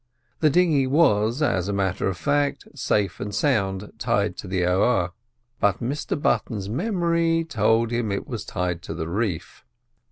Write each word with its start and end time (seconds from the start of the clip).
The 0.39 0.49
dinghy 0.49 0.87
was, 0.87 1.43
as 1.43 1.67
a 1.67 1.73
matter 1.73 2.07
of 2.07 2.17
fact, 2.17 2.67
safe 2.73 3.19
and 3.19 3.35
sound 3.35 3.93
tied 3.99 4.35
to 4.37 4.47
the 4.47 4.61
aoa; 4.63 5.11
but 5.59 5.79
Mr 5.79 6.19
Button's 6.19 6.67
memory 6.67 7.45
told 7.47 7.91
him 7.91 8.11
it 8.11 8.25
was 8.25 8.43
tied 8.43 8.81
to 8.81 8.95
the 8.95 9.07
reef. 9.07 9.63